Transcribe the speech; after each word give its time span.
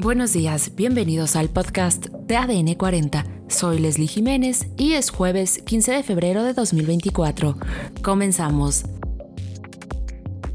Buenos 0.00 0.32
días, 0.32 0.74
bienvenidos 0.76 1.36
al 1.36 1.50
podcast 1.50 2.06
de 2.06 2.34
ADN 2.34 2.72
40. 2.72 3.22
Soy 3.48 3.78
Leslie 3.78 4.06
Jiménez 4.06 4.66
y 4.78 4.94
es 4.94 5.10
jueves 5.10 5.60
15 5.66 5.92
de 5.92 6.02
febrero 6.02 6.42
de 6.42 6.54
2024. 6.54 7.58
Comenzamos. 8.00 8.84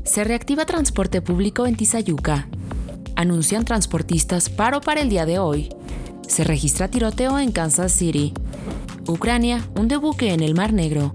Se 0.03 0.23
reactiva 0.23 0.65
transporte 0.65 1.21
público 1.21 1.67
en 1.67 1.75
Tizayuca. 1.75 2.47
Anuncian 3.15 3.65
transportistas 3.65 4.49
paro 4.49 4.81
para 4.81 5.01
el 5.01 5.09
día 5.09 5.27
de 5.27 5.37
hoy. 5.37 5.69
Se 6.27 6.43
registra 6.43 6.87
tiroteo 6.87 7.37
en 7.37 7.51
Kansas 7.51 7.91
City. 7.91 8.33
Ucrania 9.07 9.69
hunde 9.77 9.97
buque 9.97 10.33
en 10.33 10.41
el 10.41 10.55
Mar 10.55 10.73
Negro. 10.73 11.13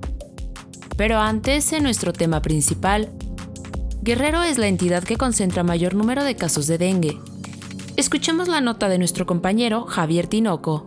Pero 0.97 1.19
antes, 1.19 1.73
en 1.73 1.83
nuestro 1.83 2.13
tema 2.13 2.41
principal, 2.43 3.11
Guerrero 4.03 4.45
es 4.45 4.57
la 4.57 4.69
entidad 4.69 5.03
que 5.03 5.17
concentra 5.17 5.65
mayor 5.65 5.97
número 5.97 6.23
de 6.23 6.37
casos 6.37 6.69
de 6.69 6.79
dengue. 6.79 7.19
Escuchemos 8.01 8.49
la 8.49 8.63
nota 8.63 8.89
de 8.89 8.97
nuestro 8.97 9.27
compañero 9.27 9.85
Javier 9.85 10.27
Tinoco. 10.27 10.87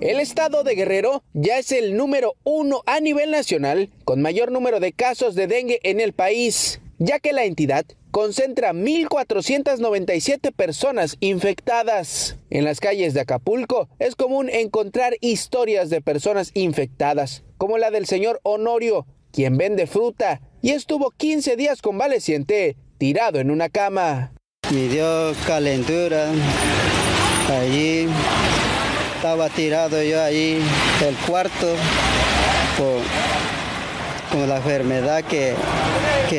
El 0.00 0.18
estado 0.18 0.64
de 0.64 0.74
Guerrero 0.74 1.22
ya 1.34 1.60
es 1.60 1.70
el 1.70 1.96
número 1.96 2.34
uno 2.42 2.82
a 2.84 2.98
nivel 2.98 3.30
nacional 3.30 3.88
con 4.04 4.20
mayor 4.20 4.50
número 4.50 4.80
de 4.80 4.92
casos 4.92 5.36
de 5.36 5.46
dengue 5.46 5.78
en 5.84 6.00
el 6.00 6.14
país, 6.14 6.80
ya 6.98 7.20
que 7.20 7.32
la 7.32 7.44
entidad 7.44 7.84
concentra 8.10 8.72
1.497 8.72 10.52
personas 10.52 11.16
infectadas. 11.20 12.38
En 12.50 12.64
las 12.64 12.80
calles 12.80 13.14
de 13.14 13.20
Acapulco 13.20 13.88
es 14.00 14.16
común 14.16 14.48
encontrar 14.48 15.14
historias 15.20 15.90
de 15.90 16.00
personas 16.00 16.50
infectadas, 16.54 17.44
como 17.56 17.78
la 17.78 17.92
del 17.92 18.06
señor 18.06 18.40
Honorio, 18.42 19.06
quien 19.30 19.56
vende 19.56 19.86
fruta 19.86 20.40
y 20.60 20.70
estuvo 20.70 21.12
15 21.12 21.54
días 21.54 21.82
convaleciente 21.82 22.76
tirado 22.98 23.38
en 23.38 23.52
una 23.52 23.68
cama. 23.68 24.32
Me 24.72 24.88
dio 24.88 25.34
calentura. 25.46 26.28
Allí 27.60 28.08
estaba 29.16 29.50
tirado 29.50 30.02
yo 30.02 30.22
ahí 30.22 30.62
el 31.06 31.14
cuarto 31.26 31.76
con, 32.78 34.48
la 34.48 34.56
enfermedad 34.56 35.22
que, 35.24 35.54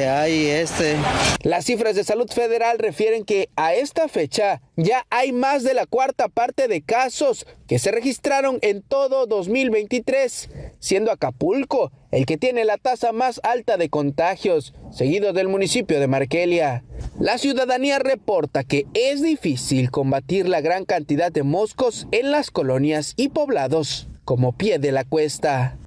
hay 0.02 0.48
este. 0.48 0.96
Las 1.44 1.66
cifras 1.66 1.96
de 1.96 2.04
salud 2.04 2.30
federal 2.30 2.80
refieren 2.80 3.26
que 3.26 3.50
a 3.56 3.74
esta 3.74 4.08
fecha 4.08 4.62
ya 4.76 5.06
hay 5.10 5.32
más 5.32 5.64
de 5.64 5.74
la 5.74 5.86
cuarta 5.86 6.28
parte 6.28 6.68
de 6.68 6.82
casos 6.82 7.46
que 7.68 7.80
se 7.80 7.92
registraron 7.92 8.60
en 8.62 8.82
todo 8.82 9.26
2023, 9.28 10.50
siendo 10.80 11.12
Acapulco 11.12 11.92
el 12.12 12.28
que 12.28 12.38
tiene 12.38 12.64
la 12.64 12.78
tasa 12.78 13.12
más 13.12 13.42
alta 13.44 13.76
de 13.78 13.90
contagios, 13.90 14.74
seguido 14.92 15.34
del 15.34 15.48
municipio 15.48 16.00
de 16.00 16.08
Markelia. 16.08 16.84
La 17.20 17.40
ciudadanía 17.40 17.98
reporta 17.98 18.64
que 18.64 18.86
es 18.94 19.24
difícil 19.24 19.90
combatir 19.90 20.48
la 20.48 20.62
gran 20.62 20.86
cantidad 20.86 21.32
de 21.32 21.42
moscos 21.42 22.08
en 22.12 22.30
las 22.32 22.52
colonias 22.52 23.14
y 23.18 23.30
poblados, 23.30 24.08
como 24.26 24.56
pie 24.56 24.78
de 24.78 24.92
la 24.92 25.06
cuesta. 25.06 25.78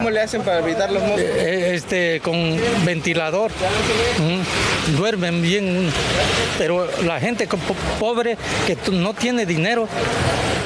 ¿Cómo 0.00 0.10
le 0.10 0.20
hacen 0.20 0.42
para 0.42 0.60
evitar 0.60 0.92
los 0.92 1.02
moscos? 1.02 1.22
Eh, 1.22 1.34
eh, 1.38 1.74
este, 1.74 2.20
con 2.22 2.56
ventilador. 2.84 3.50
duermen 4.96 5.42
bien, 5.42 5.90
pero 6.56 6.88
la 7.02 7.18
gente 7.18 7.48
pobre 7.98 8.38
que 8.64 8.78
no 8.92 9.12
tiene 9.12 9.44
dinero, 9.44 9.88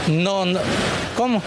no 0.06 0.44
¿cómo? 1.16 1.42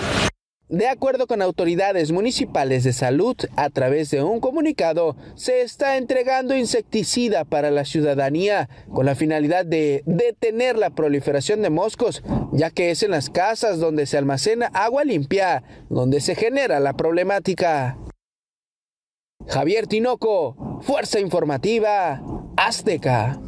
De 0.67 0.87
acuerdo 0.87 1.27
con 1.27 1.43
autoridades 1.43 2.11
municipales 2.11 2.83
de 2.83 2.91
salud, 2.91 3.35
a 3.55 3.69
través 3.69 4.09
de 4.09 4.23
un 4.23 4.39
comunicado, 4.39 5.15
se 5.35 5.61
está 5.61 5.97
entregando 5.97 6.57
insecticida 6.57 7.45
para 7.45 7.69
la 7.69 7.85
ciudadanía 7.85 8.67
con 8.91 9.05
la 9.05 9.13
finalidad 9.13 9.63
de 9.63 10.01
detener 10.07 10.75
la 10.75 10.89
proliferación 10.89 11.61
de 11.61 11.69
moscos, 11.69 12.23
ya 12.51 12.71
que 12.71 12.89
es 12.89 13.03
en 13.03 13.11
las 13.11 13.29
casas 13.29 13.79
donde 13.79 14.07
se 14.07 14.17
almacena 14.17 14.71
agua 14.73 15.03
limpia, 15.03 15.63
donde 15.89 16.19
se 16.19 16.33
genera 16.33 16.79
la 16.79 16.93
problemática. 16.93 17.99
Javier 19.47 19.85
Tinoco, 19.85 20.79
Fuerza 20.81 21.19
Informativa, 21.19 22.23
Azteca. 22.57 23.39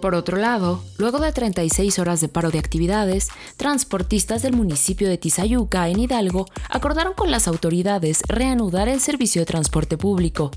Por 0.00 0.14
otro 0.14 0.36
lado, 0.36 0.82
luego 0.96 1.18
de 1.18 1.32
36 1.32 1.98
horas 1.98 2.20
de 2.20 2.28
paro 2.28 2.50
de 2.50 2.58
actividades, 2.58 3.28
transportistas 3.56 4.42
del 4.42 4.54
municipio 4.54 5.08
de 5.08 5.18
Tizayuca, 5.18 5.88
en 5.88 5.98
Hidalgo, 5.98 6.46
acordaron 6.70 7.14
con 7.14 7.30
las 7.32 7.48
autoridades 7.48 8.22
reanudar 8.28 8.88
el 8.88 9.00
servicio 9.00 9.42
de 9.42 9.46
transporte 9.46 9.98
público. 9.98 10.52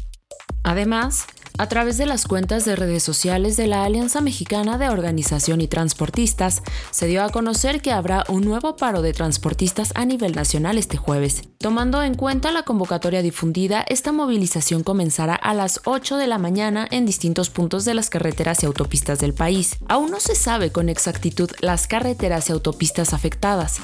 Además, 0.64 1.26
a 1.62 1.68
través 1.68 2.00
de 2.00 2.08
las 2.08 2.26
cuentas 2.26 2.66
de 2.66 2.76
redes 2.76 3.04
sociales 3.04 3.56
de 3.56 3.68
la 3.68 3.84
Alianza 3.84 4.20
Mexicana 4.20 4.80
de 4.80 4.90
Organización 4.90 5.62
y 5.62 5.68
Transportistas, 5.68 6.64
se 6.90 7.06
dio 7.06 7.24
a 7.24 7.30
conocer 7.30 7.84
que 7.84 7.92
habrá 7.92 8.24
un 8.30 8.44
nuevo 8.44 8.78
paro 8.78 9.04
de 9.04 9.14
transportistas 9.14 9.92
a 9.94 10.04
nivel 10.04 10.34
nacional 10.34 10.80
este 10.80 10.98
jueves. 10.98 11.44
Tomando 11.60 12.02
en 12.02 12.16
cuenta 12.16 12.52
la 12.52 12.64
convocatoria 12.64 13.22
difundida, 13.22 13.86
esta 13.88 14.12
movilización 14.12 14.82
comenzará 14.82 15.36
a 15.36 15.54
las 15.54 15.82
8 15.84 16.18
de 16.18 16.26
la 16.26 16.40
mañana 16.40 16.88
en 16.90 17.06
distintos 17.06 17.52
puntos 17.52 17.86
de 17.86 17.94
las 17.94 18.10
carreteras 18.10 18.64
y 18.64 18.66
autopistas 18.66 19.20
del 19.20 19.36
país. 19.36 19.78
Aún 19.88 20.10
no 20.10 20.20
se 20.20 20.34
sabe 20.34 20.72
con 20.72 20.90
exactitud 20.90 21.52
las 21.60 21.86
carreteras 21.86 22.50
y 22.50 22.54
autopistas 22.54 23.14
afectadas 23.14 23.78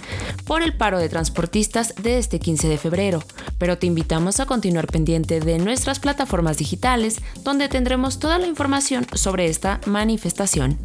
por 0.45 0.63
el 0.63 0.75
paro 0.75 0.97
de 0.97 1.09
transportistas 1.09 1.93
de 2.01 2.17
este 2.17 2.39
15 2.39 2.69
de 2.69 2.79
febrero, 2.79 3.23
pero 3.59 3.77
te 3.77 3.85
invitamos 3.85 4.39
a 4.39 4.47
continuar 4.47 4.87
pendiente 4.87 5.39
de 5.39 5.59
nuestras 5.59 5.99
plataformas 5.99 6.57
digitales 6.57 7.21
donde 7.43 7.66
tendremos 7.67 8.19
toda 8.19 8.37
la 8.37 8.47
información 8.47 9.05
sobre 9.13 9.47
esta 9.47 9.81
manifestación. 9.85 10.77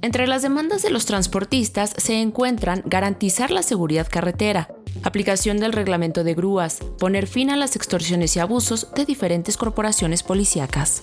Entre 0.00 0.26
las 0.26 0.42
demandas 0.42 0.82
de 0.82 0.90
los 0.90 1.06
transportistas 1.06 1.92
se 1.96 2.20
encuentran 2.20 2.82
garantizar 2.86 3.50
la 3.50 3.62
seguridad 3.62 4.06
carretera, 4.08 4.68
aplicación 5.02 5.58
del 5.58 5.72
reglamento 5.72 6.24
de 6.24 6.34
grúas, 6.34 6.78
poner 6.98 7.26
fin 7.26 7.50
a 7.50 7.56
las 7.56 7.76
extorsiones 7.76 8.36
y 8.36 8.40
abusos 8.40 8.88
de 8.94 9.04
diferentes 9.04 9.56
corporaciones 9.56 10.22
policíacas. 10.22 11.02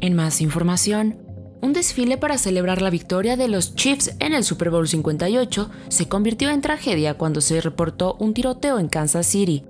En 0.00 0.14
más 0.14 0.40
información, 0.40 1.16
un 1.60 1.72
desfile 1.72 2.18
para 2.18 2.38
celebrar 2.38 2.82
la 2.82 2.90
victoria 2.90 3.36
de 3.36 3.46
los 3.46 3.76
Chiefs 3.76 4.16
en 4.18 4.32
el 4.32 4.42
Super 4.42 4.70
Bowl 4.70 4.88
58 4.88 5.70
se 5.88 6.08
convirtió 6.08 6.50
en 6.50 6.60
tragedia 6.60 7.14
cuando 7.14 7.40
se 7.40 7.60
reportó 7.60 8.16
un 8.18 8.34
tiroteo 8.34 8.80
en 8.80 8.88
Kansas 8.88 9.26
City, 9.26 9.64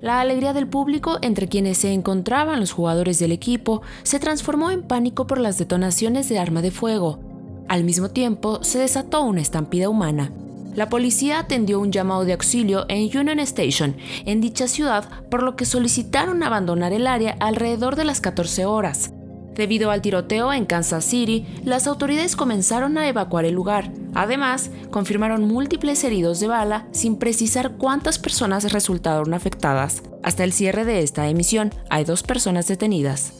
la 0.00 0.20
alegría 0.20 0.54
del 0.54 0.66
público 0.66 1.18
entre 1.20 1.46
quienes 1.46 1.78
se 1.78 1.92
encontraban 1.92 2.58
los 2.58 2.72
jugadores 2.72 3.18
del 3.18 3.32
equipo 3.32 3.82
se 4.02 4.18
transformó 4.18 4.70
en 4.70 4.82
pánico 4.82 5.26
por 5.26 5.38
las 5.38 5.58
detonaciones 5.58 6.28
de 6.28 6.38
arma 6.38 6.62
de 6.62 6.70
fuego. 6.70 7.20
Al 7.68 7.84
mismo 7.84 8.08
tiempo, 8.08 8.64
se 8.64 8.78
desató 8.78 9.22
una 9.22 9.42
estampida 9.42 9.88
humana. 9.88 10.32
La 10.74 10.88
policía 10.88 11.38
atendió 11.38 11.80
un 11.80 11.92
llamado 11.92 12.24
de 12.24 12.32
auxilio 12.32 12.86
en 12.88 13.16
Union 13.16 13.40
Station, 13.40 13.96
en 14.24 14.40
dicha 14.40 14.68
ciudad, 14.68 15.04
por 15.30 15.42
lo 15.42 15.54
que 15.54 15.66
solicitaron 15.66 16.42
abandonar 16.42 16.92
el 16.92 17.06
área 17.06 17.36
alrededor 17.38 17.96
de 17.96 18.04
las 18.04 18.20
14 18.20 18.64
horas. 18.64 19.12
Debido 19.54 19.90
al 19.90 20.00
tiroteo 20.00 20.52
en 20.52 20.64
Kansas 20.64 21.04
City, 21.04 21.46
las 21.64 21.86
autoridades 21.86 22.36
comenzaron 22.36 22.96
a 22.96 23.08
evacuar 23.08 23.44
el 23.44 23.54
lugar. 23.54 23.92
Además, 24.14 24.70
confirmaron 24.90 25.46
múltiples 25.46 26.02
heridos 26.04 26.40
de 26.40 26.48
bala 26.48 26.86
sin 26.92 27.16
precisar 27.16 27.72
cuántas 27.76 28.18
personas 28.18 28.72
resultaron 28.72 29.34
afectadas. 29.34 30.02
Hasta 30.22 30.44
el 30.44 30.52
cierre 30.52 30.84
de 30.84 31.02
esta 31.02 31.28
emisión, 31.28 31.72
hay 31.88 32.04
dos 32.04 32.22
personas 32.22 32.66
detenidas. 32.66 33.32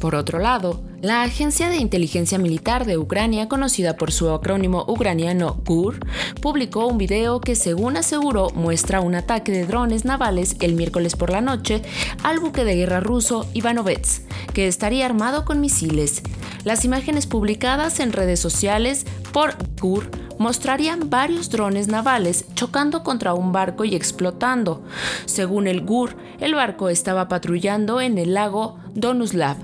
Por 0.00 0.14
otro 0.14 0.38
lado, 0.38 0.80
la 1.00 1.22
Agencia 1.22 1.68
de 1.68 1.76
Inteligencia 1.76 2.38
Militar 2.38 2.84
de 2.86 2.98
Ucrania, 2.98 3.48
conocida 3.48 3.96
por 3.96 4.12
su 4.12 4.30
acrónimo 4.30 4.84
ucraniano 4.86 5.60
GUR, 5.64 5.98
publicó 6.40 6.86
un 6.86 6.98
video 6.98 7.40
que, 7.40 7.56
según 7.56 7.96
aseguró, 7.96 8.50
muestra 8.50 9.00
un 9.00 9.16
ataque 9.16 9.50
de 9.50 9.66
drones 9.66 10.04
navales 10.04 10.56
el 10.60 10.74
miércoles 10.74 11.16
por 11.16 11.30
la 11.30 11.40
noche 11.40 11.82
al 12.22 12.38
buque 12.38 12.64
de 12.64 12.76
guerra 12.76 13.00
ruso 13.00 13.48
Ivanovets, 13.54 14.22
que 14.54 14.68
estaría 14.68 15.04
armado 15.04 15.44
con 15.44 15.60
misiles. 15.60 16.22
Las 16.64 16.84
imágenes 16.84 17.26
publicadas 17.26 17.98
en 17.98 18.12
redes 18.12 18.40
sociales 18.40 19.04
por 19.32 19.54
GUR 19.80 20.10
mostrarían 20.38 21.10
varios 21.10 21.50
drones 21.50 21.88
navales 21.88 22.44
chocando 22.54 23.02
contra 23.02 23.34
un 23.34 23.52
barco 23.52 23.84
y 23.84 23.94
explotando. 23.94 24.82
Según 25.26 25.66
el 25.66 25.84
GUR, 25.84 26.16
el 26.40 26.54
barco 26.54 26.88
estaba 26.88 27.28
patrullando 27.28 28.00
en 28.00 28.18
el 28.18 28.34
lago 28.34 28.78
Donuslav, 28.94 29.56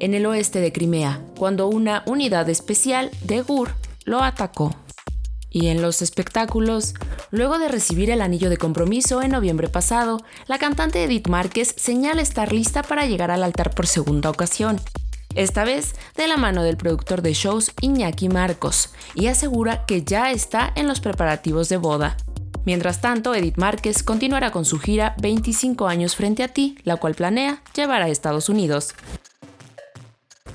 en 0.00 0.14
el 0.14 0.26
oeste 0.26 0.60
de 0.60 0.72
Crimea, 0.72 1.20
cuando 1.38 1.68
una 1.68 2.02
unidad 2.06 2.48
especial 2.48 3.10
de 3.22 3.42
GUR 3.42 3.74
lo 4.04 4.22
atacó. 4.22 4.74
Y 5.50 5.66
en 5.66 5.82
los 5.82 6.00
espectáculos, 6.00 6.94
luego 7.30 7.58
de 7.58 7.68
recibir 7.68 8.10
el 8.10 8.22
anillo 8.22 8.48
de 8.48 8.56
compromiso 8.56 9.20
en 9.20 9.32
noviembre 9.32 9.68
pasado, 9.68 10.22
la 10.46 10.58
cantante 10.58 11.04
Edith 11.04 11.28
Márquez 11.28 11.74
señala 11.76 12.22
estar 12.22 12.52
lista 12.54 12.82
para 12.82 13.04
llegar 13.04 13.30
al 13.30 13.44
altar 13.44 13.74
por 13.74 13.86
segunda 13.86 14.30
ocasión 14.30 14.80
esta 15.34 15.64
vez 15.64 15.94
de 16.16 16.26
la 16.26 16.36
mano 16.36 16.62
del 16.62 16.76
productor 16.76 17.22
de 17.22 17.32
shows 17.32 17.72
Iñaki 17.80 18.28
Marcos, 18.28 18.90
y 19.14 19.26
asegura 19.26 19.84
que 19.86 20.02
ya 20.02 20.30
está 20.30 20.72
en 20.74 20.88
los 20.88 21.00
preparativos 21.00 21.68
de 21.68 21.76
boda. 21.76 22.16
Mientras 22.64 23.00
tanto, 23.00 23.34
Edith 23.34 23.56
Márquez 23.56 24.02
continuará 24.02 24.52
con 24.52 24.64
su 24.64 24.78
gira 24.78 25.16
25 25.20 25.88
años 25.88 26.14
frente 26.14 26.42
a 26.42 26.48
ti, 26.48 26.76
la 26.84 26.96
cual 26.96 27.14
planea 27.14 27.62
llevar 27.74 28.02
a 28.02 28.08
Estados 28.08 28.48
Unidos. 28.48 28.94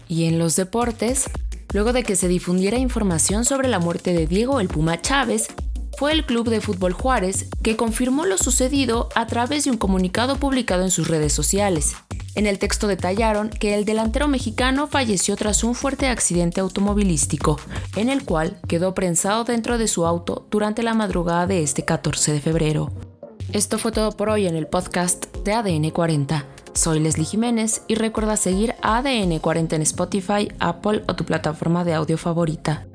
Y 0.08 0.26
en 0.26 0.40
los 0.40 0.56
deportes, 0.56 1.30
luego 1.74 1.92
de 1.92 2.04
que 2.04 2.16
se 2.16 2.30
difundiera 2.30 2.78
información 2.78 3.44
sobre 3.44 3.68
la 3.68 3.80
muerte 3.80 4.14
de 4.14 4.26
Diego 4.26 4.62
el 4.62 4.70
Puma 4.70 5.02
Chávez, 5.02 5.48
fue 5.98 6.14
el 6.14 6.26
Club 6.26 6.50
de 6.50 6.62
Fútbol 6.62 6.94
Juárez 6.94 7.50
que 7.64 7.76
confirmó 7.76 8.26
lo 8.26 8.38
sucedido 8.38 9.10
a 9.16 9.28
través 9.28 9.66
de 9.66 9.72
un 9.72 9.78
comunicado 9.78 10.38
publicado 10.38 10.84
en 10.84 10.92
sus 10.92 11.08
redes 11.08 11.34
sociales. 11.34 11.96
En 12.38 12.46
el 12.46 12.60
texto 12.60 12.86
detallaron 12.86 13.50
que 13.50 13.74
el 13.74 13.84
delantero 13.84 14.28
mexicano 14.28 14.86
falleció 14.86 15.36
tras 15.36 15.64
un 15.64 15.74
fuerte 15.74 16.06
accidente 16.08 16.62
automovilístico, 16.62 17.60
en 17.96 18.10
el 18.10 18.26
cual 18.26 18.60
quedó 18.68 18.94
prensado 18.94 19.44
dentro 19.44 19.80
de 19.80 19.88
su 19.88 20.06
auto 20.06 20.46
durante 20.52 20.84
la 20.84 20.94
madrugada 20.94 21.48
de 21.48 21.64
este 21.64 21.84
14 21.84 22.34
de 22.34 22.40
febrero. 22.40 22.92
Esto 23.54 23.80
fue 23.80 23.92
todo 23.92 24.12
por 24.12 24.30
hoy 24.30 24.46
en 24.46 24.56
el 24.56 24.68
podcast 24.68 25.36
de 25.38 25.54
ADN 25.54 25.90
40. 25.90 26.46
Soy 26.74 27.00
Leslie 27.00 27.26
Jiménez 27.26 27.82
y 27.88 27.96
recuerda 27.96 28.38
seguir 28.38 28.76
ADN 28.84 29.40
40 29.40 29.76
en 29.76 29.82
Spotify, 29.82 30.48
Apple 30.60 31.06
o 31.08 31.16
tu 31.16 31.26
plataforma 31.26 31.84
de 31.86 31.96
audio 31.96 32.20
favorita. 32.20 32.87